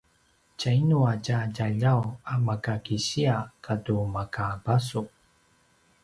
tjainu 0.59 0.99
a 1.11 1.13
tja 1.25 1.39
djaljaw 1.55 2.03
a 2.31 2.33
maka 2.45 2.75
kisiya 2.85 3.35
katu 3.65 3.97
maka 4.15 4.45
basu? 4.63 5.01